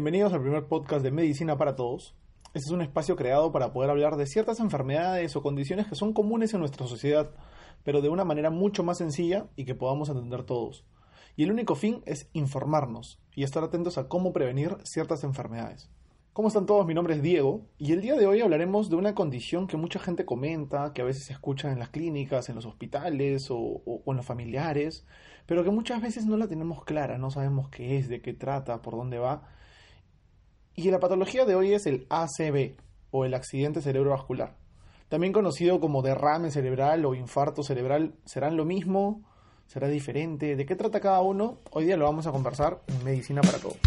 [0.00, 2.14] Bienvenidos al primer podcast de Medicina para Todos.
[2.54, 6.14] Este es un espacio creado para poder hablar de ciertas enfermedades o condiciones que son
[6.14, 7.32] comunes en nuestra sociedad,
[7.84, 10.86] pero de una manera mucho más sencilla y que podamos entender todos.
[11.36, 15.90] Y el único fin es informarnos y estar atentos a cómo prevenir ciertas enfermedades.
[16.32, 16.86] ¿Cómo están todos?
[16.86, 19.98] Mi nombre es Diego y el día de hoy hablaremos de una condición que mucha
[19.98, 24.02] gente comenta, que a veces se escucha en las clínicas, en los hospitales o, o,
[24.02, 25.04] o en los familiares,
[25.44, 28.80] pero que muchas veces no la tenemos clara, no sabemos qué es, de qué trata,
[28.80, 29.46] por dónde va.
[30.76, 32.76] Y la patología de hoy es el ACV
[33.10, 34.54] o el accidente cerebrovascular.
[35.08, 39.24] También conocido como derrame cerebral o infarto cerebral, ¿serán lo mismo?
[39.66, 40.54] ¿Será diferente?
[40.54, 41.58] ¿De qué trata cada uno?
[41.72, 43.78] Hoy día lo vamos a conversar en Medicina para Todos.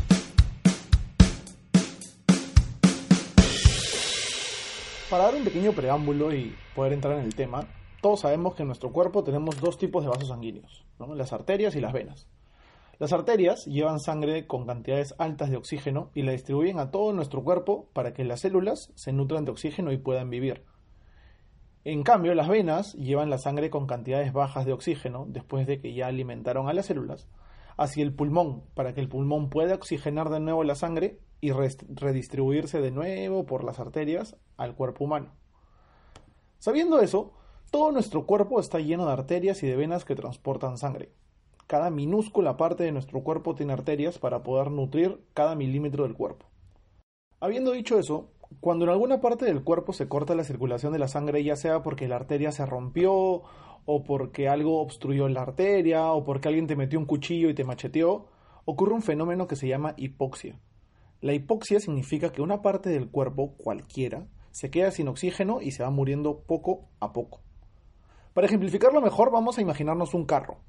[5.09, 7.65] Para dar un pequeño preámbulo y poder entrar en el tema,
[8.01, 11.79] todos sabemos que en nuestro cuerpo tenemos dos tipos de vasos sanguíneos, las arterias y
[11.81, 12.27] las venas.
[13.03, 17.43] Las arterias llevan sangre con cantidades altas de oxígeno y la distribuyen a todo nuestro
[17.43, 20.63] cuerpo para que las células se nutran de oxígeno y puedan vivir.
[21.83, 25.93] En cambio, las venas llevan la sangre con cantidades bajas de oxígeno después de que
[25.93, 27.27] ya alimentaron a las células
[27.75, 32.79] hacia el pulmón para que el pulmón pueda oxigenar de nuevo la sangre y redistribuirse
[32.79, 35.33] de nuevo por las arterias al cuerpo humano.
[36.57, 37.33] Sabiendo eso,
[37.69, 41.11] todo nuestro cuerpo está lleno de arterias y de venas que transportan sangre.
[41.73, 46.45] Cada minúscula parte de nuestro cuerpo tiene arterias para poder nutrir cada milímetro del cuerpo.
[47.39, 48.29] Habiendo dicho eso,
[48.59, 51.81] cuando en alguna parte del cuerpo se corta la circulación de la sangre, ya sea
[51.81, 53.41] porque la arteria se rompió,
[53.85, 57.63] o porque algo obstruyó la arteria, o porque alguien te metió un cuchillo y te
[57.63, 58.27] macheteó,
[58.65, 60.59] ocurre un fenómeno que se llama hipoxia.
[61.21, 65.81] La hipoxia significa que una parte del cuerpo, cualquiera, se queda sin oxígeno y se
[65.81, 67.41] va muriendo poco a poco.
[68.35, 70.59] Para ejemplificarlo mejor, vamos a imaginarnos un carro.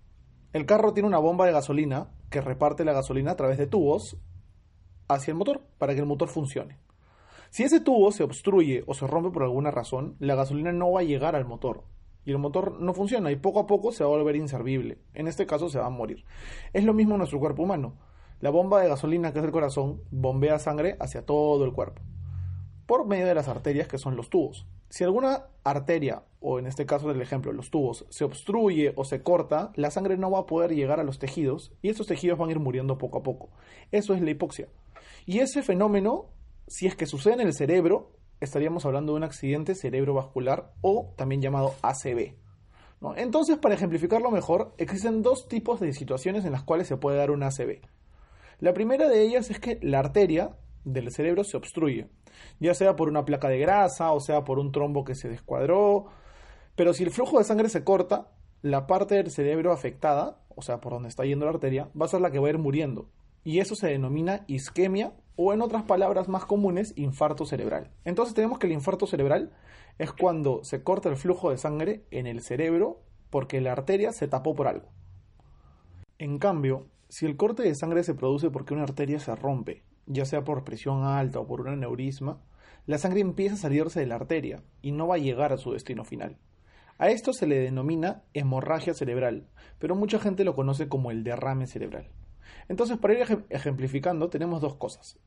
[0.54, 4.16] El carro tiene una bomba de gasolina que reparte la gasolina a través de tubos
[5.08, 6.78] hacia el motor para que el motor funcione.
[7.50, 11.00] Si ese tubo se obstruye o se rompe por alguna razón, la gasolina no va
[11.00, 11.82] a llegar al motor
[12.24, 14.98] y el motor no funciona y poco a poco se va a volver inservible.
[15.12, 16.24] En este caso se va a morir.
[16.72, 17.96] Es lo mismo nuestro cuerpo humano.
[18.38, 22.00] La bomba de gasolina, que es el corazón, bombea sangre hacia todo el cuerpo
[22.86, 24.66] por medio de las arterias que son los tubos.
[24.88, 29.22] Si alguna arteria, o en este caso del ejemplo, los tubos, se obstruye o se
[29.22, 32.50] corta, la sangre no va a poder llegar a los tejidos y esos tejidos van
[32.50, 33.48] a ir muriendo poco a poco.
[33.92, 34.68] Eso es la hipoxia.
[35.24, 36.26] Y ese fenómeno,
[36.66, 41.40] si es que sucede en el cerebro, estaríamos hablando de un accidente cerebrovascular o también
[41.40, 42.34] llamado ACV.
[43.16, 47.30] Entonces, para ejemplificarlo mejor, existen dos tipos de situaciones en las cuales se puede dar
[47.30, 47.80] un ACV.
[48.60, 52.08] La primera de ellas es que la arteria del cerebro se obstruye,
[52.60, 56.06] ya sea por una placa de grasa o sea por un trombo que se descuadró,
[56.76, 58.30] pero si el flujo de sangre se corta,
[58.62, 62.08] la parte del cerebro afectada, o sea, por donde está yendo la arteria, va a
[62.08, 63.08] ser la que va a ir muriendo,
[63.44, 67.90] y eso se denomina isquemia o en otras palabras más comunes, infarto cerebral.
[68.04, 69.52] Entonces tenemos que el infarto cerebral
[69.98, 74.28] es cuando se corta el flujo de sangre en el cerebro porque la arteria se
[74.28, 74.88] tapó por algo.
[76.18, 80.24] En cambio, si el corte de sangre se produce porque una arteria se rompe ya
[80.24, 82.40] sea por presión alta o por un aneurisma,
[82.86, 85.72] la sangre empieza a salirse de la arteria y no va a llegar a su
[85.72, 86.36] destino final.
[86.98, 91.66] A esto se le denomina hemorragia cerebral, pero mucha gente lo conoce como el derrame
[91.66, 92.08] cerebral.
[92.68, 95.18] Entonces, para ir ejemplificando, tenemos dos cosas.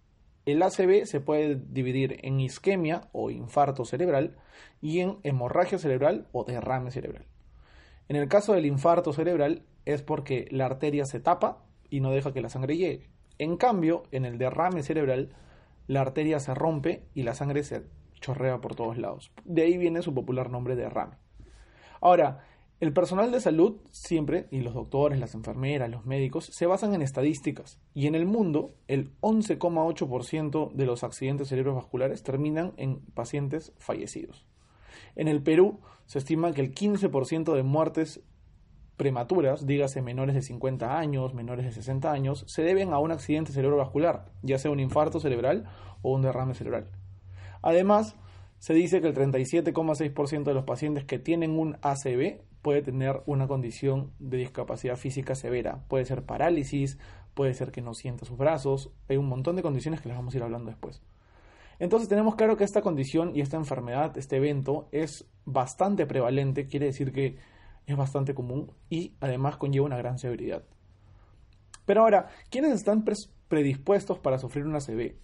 [0.45, 4.38] El ACV se puede dividir en isquemia o infarto cerebral
[4.81, 7.25] y en hemorragia cerebral o derrame cerebral.
[8.07, 12.31] En el caso del infarto cerebral es porque la arteria se tapa y no deja
[12.31, 13.09] que la sangre llegue.
[13.39, 15.36] En cambio, en el derrame cerebral,
[15.88, 17.83] la arteria se rompe y la sangre se
[18.21, 19.33] chorrea por todos lados.
[19.44, 21.18] De ahí viene su popular nombre de derrame.
[22.01, 22.44] Ahora,
[22.79, 27.01] el personal de salud siempre, y los doctores, las enfermeras, los médicos, se basan en
[27.01, 27.79] estadísticas.
[27.95, 34.45] Y en el mundo, el 11,8% de los accidentes cerebrovasculares terminan en pacientes fallecidos.
[35.15, 38.21] En el Perú, se estima que el 15% de muertes
[38.95, 43.51] prematuras, dígase menores de 50 años, menores de 60 años, se deben a un accidente
[43.51, 45.65] cerebrovascular, ya sea un infarto cerebral
[46.03, 46.89] o un derrame cerebral.
[47.61, 48.15] Además,
[48.59, 53.48] se dice que el 37,6% de los pacientes que tienen un ACV puede tener una
[53.48, 55.83] condición de discapacidad física severa.
[55.88, 56.98] Puede ser parálisis,
[57.33, 60.33] puede ser que no sienta sus brazos, hay un montón de condiciones que les vamos
[60.33, 61.01] a ir hablando después.
[61.80, 66.88] Entonces tenemos claro que esta condición y esta enfermedad, este evento, es bastante prevalente, quiere
[66.88, 67.38] decir que
[67.86, 70.63] es bastante común y además conlleva una gran severidad.
[71.86, 73.06] Pero ahora, ¿quiénes están
[73.48, 75.15] predispuestos para sufrir una ACV?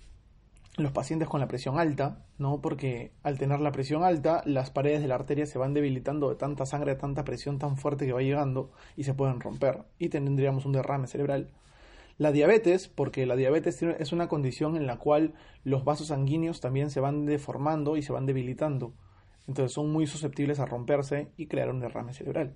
[0.76, 2.60] Los pacientes con la presión alta, ¿no?
[2.60, 6.36] Porque al tener la presión alta, las paredes de la arteria se van debilitando de
[6.36, 10.10] tanta sangre, de tanta presión tan fuerte que va llegando y se pueden romper y
[10.10, 11.52] tendríamos un derrame cerebral.
[12.18, 16.90] La diabetes, porque la diabetes es una condición en la cual los vasos sanguíneos también
[16.90, 18.94] se van deformando y se van debilitando.
[19.48, 22.56] Entonces son muy susceptibles a romperse y crear un derrame cerebral.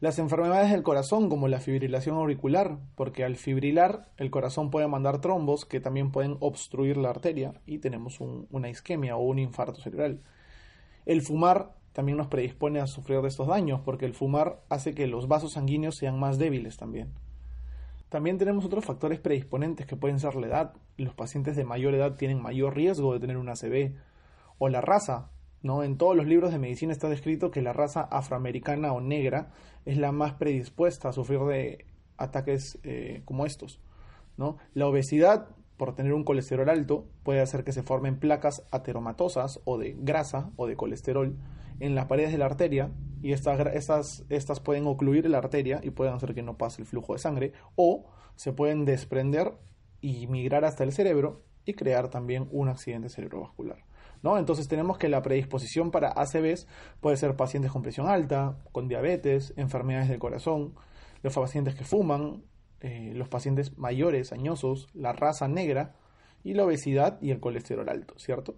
[0.00, 5.20] Las enfermedades del corazón, como la fibrilación auricular, porque al fibrilar el corazón puede mandar
[5.20, 10.20] trombos que también pueden obstruir la arteria y tenemos una isquemia o un infarto cerebral.
[11.06, 15.06] El fumar también nos predispone a sufrir de estos daños, porque el fumar hace que
[15.06, 17.12] los vasos sanguíneos sean más débiles también.
[18.08, 20.72] También tenemos otros factores predisponentes que pueden ser la edad.
[20.96, 23.94] Los pacientes de mayor edad tienen mayor riesgo de tener una ACV.
[24.58, 25.30] O la raza,
[25.64, 29.50] En todos los libros de medicina está descrito que la raza afroamericana o negra
[29.86, 31.86] es la más predispuesta a sufrir de
[32.18, 33.80] ataques eh, como estos,
[34.36, 34.58] ¿no?
[34.74, 39.78] La obesidad, por tener un colesterol alto, puede hacer que se formen placas ateromatosas o
[39.78, 41.34] de grasa o de colesterol
[41.80, 42.90] en las paredes de la arteria
[43.22, 46.86] y estas, estas, estas pueden ocluir la arteria y pueden hacer que no pase el
[46.86, 48.04] flujo de sangre o
[48.36, 49.54] se pueden desprender
[50.02, 53.78] y migrar hasta el cerebro y crear también un accidente cerebrovascular.
[54.38, 56.66] Entonces tenemos que la predisposición para ACVs
[57.00, 60.74] puede ser pacientes con presión alta, con diabetes, enfermedades del corazón,
[61.22, 62.42] los pacientes que fuman,
[62.80, 65.94] eh, los pacientes mayores, añosos, la raza negra
[66.42, 68.56] y la obesidad y el colesterol alto, ¿cierto?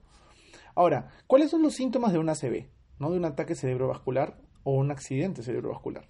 [0.74, 2.68] Ahora, ¿cuáles son los síntomas de un ACV?
[2.98, 3.10] ¿no?
[3.10, 6.08] De un ataque cerebrovascular o un accidente cerebrovascular.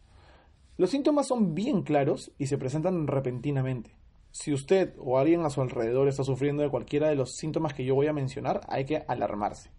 [0.77, 3.97] Los síntomas son bien claros y se presentan repentinamente.
[4.39, 7.87] Si usted o alguien a su alrededor está sufriendo de cualquiera de los síntomas que
[7.87, 9.71] yo voy a mencionar, hay que alarmarse.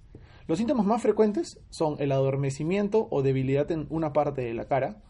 [0.47, 5.03] Los síntomas más frecuentes son el adormecimiento o debilidad en una parte de la cara,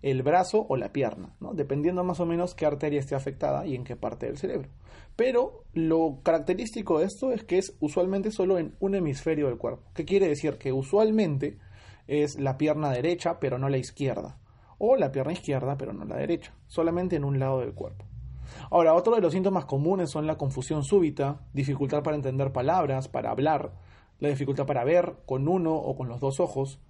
[0.00, 3.84] el brazo o la pierna, dependiendo más o menos qué arteria esté afectada y en
[3.84, 4.70] qué parte del cerebro.
[5.16, 9.82] Pero lo característico de esto es que es usualmente solo en un hemisferio del cuerpo.
[9.92, 10.56] ¿Qué quiere decir?
[10.56, 11.58] Que usualmente
[12.06, 14.38] es la pierna derecha pero no la izquierda,
[14.78, 18.06] o la pierna izquierda pero no la derecha, solamente en un lado del cuerpo.
[18.70, 23.30] Ahora, otro de los síntomas comunes son la confusión súbita, dificultad para entender palabras, para
[23.30, 23.72] hablar,
[24.18, 26.80] la dificultad para ver con uno o con los dos ojos,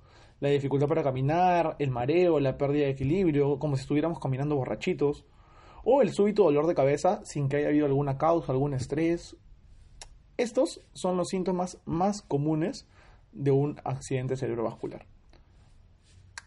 [0.40, 5.24] la dificultad para caminar, el mareo, la pérdida de equilibrio, como si estuviéramos caminando borrachitos,
[5.84, 9.36] o el súbito dolor de cabeza sin que haya habido alguna causa, algún estrés.
[10.36, 12.88] Estos son los síntomas más comunes
[13.32, 15.06] de un accidente cerebrovascular.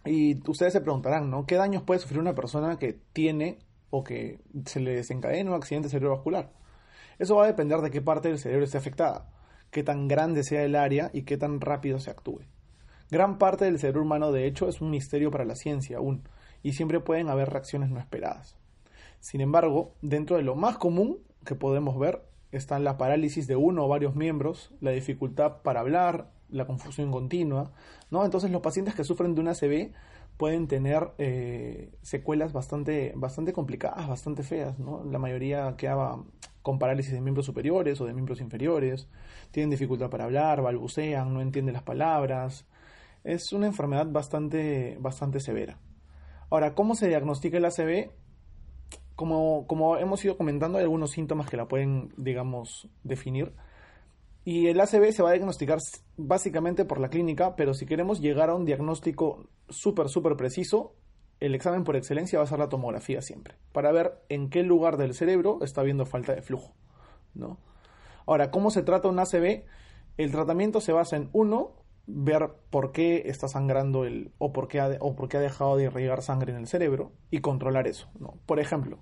[0.06, 1.46] Y ustedes se preguntarán, ¿no?
[1.46, 5.90] ¿Qué daños puede sufrir una persona que tiene o que se le desencadena un accidente
[5.90, 6.52] cerebrovascular.
[7.20, 9.30] Eso va a depender de qué parte del cerebro esté afectada,
[9.72, 12.42] qué tan grande sea el área y qué tan rápido se actúe.
[13.10, 16.24] Gran parte del cerebro humano, de hecho, es un misterio para la ciencia aún,
[16.62, 18.58] y siempre pueden haber reacciones no esperadas.
[19.20, 23.86] Sin embargo, dentro de lo más común que podemos ver están la parálisis de uno
[23.86, 27.72] o varios miembros, la dificultad para hablar, la confusión continua,
[28.10, 28.24] ¿no?
[28.24, 29.92] Entonces los pacientes que sufren de una ACV
[30.38, 35.04] pueden tener eh, secuelas bastante, bastante complicadas, bastante feas, ¿no?
[35.04, 36.18] La mayoría queda
[36.62, 39.08] con parálisis de miembros superiores o de miembros inferiores,
[39.52, 42.68] tienen dificultad para hablar, balbucean, no entienden las palabras.
[43.24, 45.80] Es una enfermedad bastante, bastante severa.
[46.50, 48.12] Ahora, ¿cómo se diagnostica el ACV?
[49.16, 53.54] Como, como hemos ido comentando, hay algunos síntomas que la pueden, digamos, definir.
[54.48, 55.78] Y el ACV se va a diagnosticar
[56.16, 60.96] básicamente por la clínica, pero si queremos llegar a un diagnóstico súper, súper preciso,
[61.42, 64.96] el examen por excelencia va a ser la tomografía siempre, para ver en qué lugar
[64.96, 66.74] del cerebro está habiendo falta de flujo.
[67.34, 67.58] ¿no?
[68.26, 69.66] Ahora, ¿cómo se trata un ACV?
[70.16, 74.80] El tratamiento se basa en, uno, ver por qué está sangrando el, o por qué
[74.80, 78.08] ha, o por qué ha dejado de irrigar sangre en el cerebro y controlar eso.
[78.18, 78.40] ¿no?
[78.46, 79.00] Por ejemplo,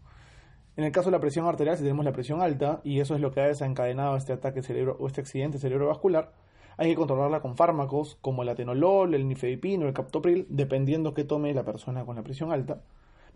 [0.78, 3.22] en el caso de la presión arterial, si tenemos la presión alta, y eso es
[3.22, 6.34] lo que ha desencadenado este ataque cerebro o este accidente cerebrovascular,
[6.78, 11.54] hay que controlarla con fármacos como el atenolol, el nifedipino, el captopril, dependiendo qué tome
[11.54, 12.82] la persona con la presión alta,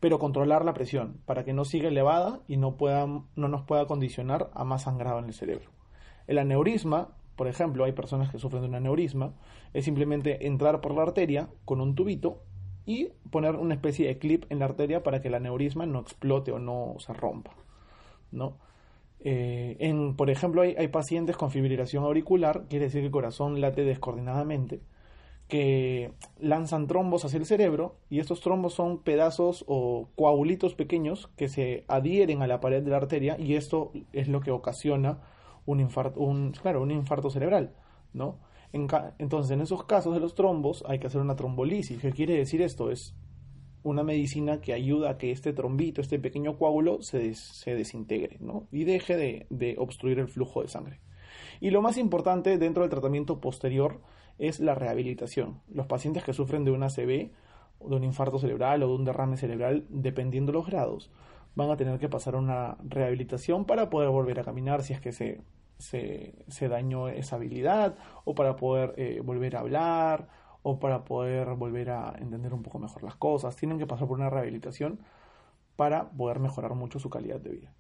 [0.02, 2.76] pero controlar la presión para que no siga elevada y no,
[3.36, 5.70] no nos pueda condicionar a más sangrado en el cerebro.
[6.28, 9.34] El aneurisma, por ejemplo, hay personas que sufren de un aneurisma,
[9.74, 12.44] es simplemente entrar por la arteria con un tubito
[12.90, 16.52] y poner una especie de clip en la arteria para que el aneurisma no explote
[16.52, 17.52] o no se rompa,
[18.32, 18.58] ¿no?
[19.20, 23.84] Eh, por ejemplo, hay, hay, pacientes con fibrilación auricular, quiere decir que el corazón late
[23.84, 24.82] descoordinadamente,
[25.48, 31.48] que lanzan trombos hacia el cerebro y estos trombos son pedazos o coagulitos pequeños que
[31.48, 35.20] se adhieren a la pared de la arteria y esto es lo que ocasiona
[35.68, 37.76] un infarto, un, claro, un infarto cerebral,
[38.14, 38.40] ¿no?
[38.72, 42.00] Entonces, en esos casos de los trombos hay que hacer una trombolisis.
[42.00, 42.92] ¿Qué quiere decir esto?
[42.92, 43.16] Es
[43.82, 47.34] una medicina que ayuda a que este trombito, este pequeño coágulo, se,
[47.66, 48.68] desintegre ¿no?
[48.72, 51.00] y deje de, obstruir el flujo de sangre.
[51.62, 54.02] Y lo más importante dentro del tratamiento posterior
[54.38, 55.62] es la rehabilitación.
[55.68, 59.38] Los pacientes que sufren de una ACV, de un infarto cerebral o de un derrame
[59.38, 61.12] cerebral, dependiendo de los grados,
[61.56, 65.12] van a tener que pasar una rehabilitación para poder volver a caminar si es que
[65.12, 65.42] se,
[65.80, 67.96] se, dañó esa habilidad
[68.26, 70.28] o para poder eh, volver a hablar
[70.62, 73.56] o para poder volver a entender un poco mejor las cosas.
[73.56, 75.00] Tienen que pasar por una rehabilitación
[75.76, 77.74] para poder mejorar mucho su calidad de vida.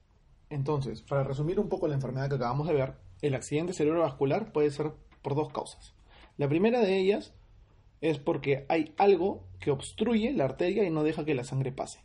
[0.49, 4.71] Entonces, para resumir un poco la enfermedad que acabamos de ver, el accidente cerebrovascular puede
[4.71, 5.93] ser por dos causas.
[6.37, 7.33] La primera de ellas
[8.01, 11.99] es porque hay algo que obstruye la arteria y no deja que la sangre pase.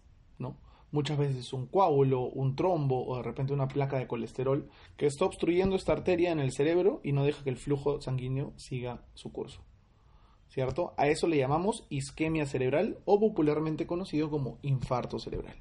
[0.95, 5.25] Muchas veces un coágulo, un trombo o de repente una placa de colesterol que está
[5.25, 9.33] obstruyendo esta arteria en el cerebro y no deja que el flujo sanguíneo siga su
[9.33, 9.65] curso.
[10.55, 10.95] ¿cierto?
[10.97, 15.57] A eso le llamamos isquemia cerebral o popularmente conocido como infarto cerebral.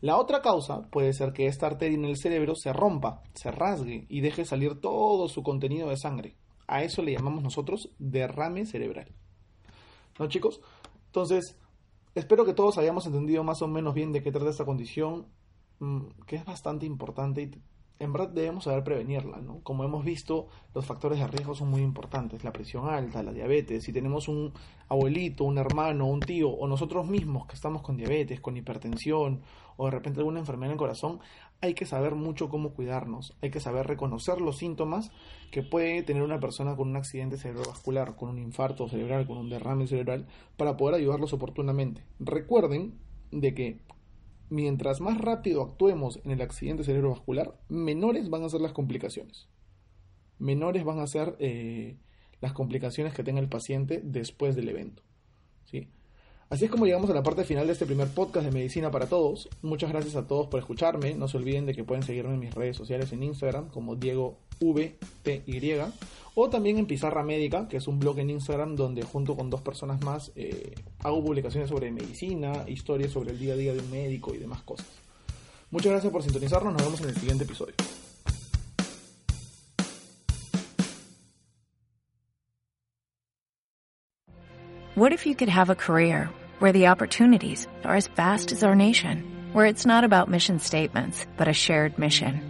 [0.00, 4.06] La otra causa puede ser que esta arteria en el cerebro se rompa, se rasgue
[4.08, 6.34] y deje salir todo su contenido de sangre.
[6.66, 9.14] A eso le llamamos nosotros derrame cerebral.
[10.18, 10.60] ¿No, chicos?
[11.06, 11.56] Entonces,
[12.14, 15.26] espero que todos hayamos entendido más o menos bien de qué trata esta condición,
[15.78, 17.50] mm, que es bastante importante y
[18.00, 19.60] en verdad debemos saber prevenirla, ¿no?
[19.62, 23.84] Como hemos visto, los factores de riesgo son muy importantes, la presión alta, la diabetes,
[23.84, 24.54] si tenemos un
[24.88, 29.42] abuelito, un hermano, un tío o nosotros mismos que estamos con diabetes, con hipertensión
[29.76, 31.20] o de repente alguna enfermedad en el corazón,
[31.60, 35.12] hay que saber mucho cómo cuidarnos, hay que saber reconocer los síntomas
[35.50, 39.50] que puede tener una persona con un accidente cerebrovascular, con un infarto cerebral, con un
[39.50, 40.26] derrame cerebral,
[40.56, 42.02] para poder ayudarlos oportunamente.
[42.18, 42.94] Recuerden
[43.30, 43.80] de que
[44.50, 49.48] mientras más rápido actuemos en el accidente cerebrovascular, menores van a ser las complicaciones.
[50.38, 51.96] Menores van a ser eh,
[52.40, 55.02] las complicaciones que tenga el paciente después del evento.
[55.64, 55.88] ¿sí?
[56.48, 59.06] Así es como llegamos a la parte final de este primer podcast de Medicina para
[59.06, 59.48] Todos.
[59.62, 61.14] Muchas gracias a todos por escucharme.
[61.14, 64.40] No se olviden de que pueden seguirme en mis redes sociales en Instagram como Diego
[64.60, 65.80] VTY
[66.34, 69.60] o también en Pizarra Médica, que es un blog en Instagram donde junto con dos
[69.62, 73.90] personas más eh, hago publicaciones sobre medicina, historias sobre el día a día de un
[73.90, 74.86] médico y demás cosas.
[75.70, 76.72] Muchas gracias por sintonizarnos.
[76.72, 77.74] Nos vemos en el siguiente episodio.
[84.96, 88.74] What if you could have a career where the opportunities are as vast as our
[88.74, 92.49] nation, where it's not about mission statements, but a shared mission?